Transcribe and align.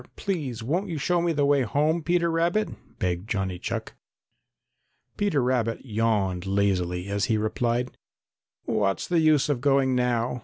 Please 0.15 0.63
won't 0.63 0.89
you 0.89 0.97
show 0.97 1.21
me 1.21 1.31
the 1.31 1.45
way 1.45 1.61
home, 1.61 2.01
Peter 2.01 2.31
Rabbit?" 2.31 2.69
begged 2.97 3.29
Johnny 3.29 3.59
Chuck. 3.59 3.93
Peter 5.15 5.43
Rabbit 5.43 5.85
yawned 5.85 6.47
lazily 6.47 7.07
as 7.07 7.25
he 7.25 7.37
replied: 7.37 7.95
"What's 8.65 9.07
the 9.07 9.19
use 9.19 9.47
of 9.47 9.61
going 9.61 9.93
now? 9.93 10.39